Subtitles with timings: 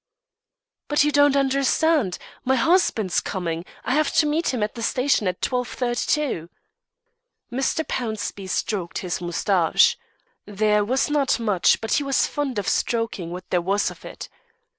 [0.87, 5.27] "But you don't understand; my husband's coming; I have to meet him at the station
[5.27, 6.49] at 12.32."
[7.51, 7.85] Mr.
[7.85, 9.99] Pownceby stroked his moustache;
[10.47, 14.27] there was not much, but he was fond of stroking what there was of it.